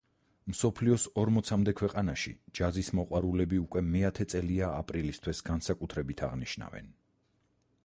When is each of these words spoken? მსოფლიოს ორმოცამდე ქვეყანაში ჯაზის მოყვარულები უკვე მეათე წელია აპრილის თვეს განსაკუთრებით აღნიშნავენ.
მსოფლიოს 0.51 1.03
ორმოცამდე 1.23 1.73
ქვეყანაში 1.81 2.33
ჯაზის 2.61 2.89
მოყვარულები 3.01 3.61
უკვე 3.65 3.85
მეათე 3.91 4.29
წელია 4.35 4.73
აპრილის 4.81 5.23
თვეს 5.27 5.45
განსაკუთრებით 5.53 6.27
აღნიშნავენ. 6.31 6.93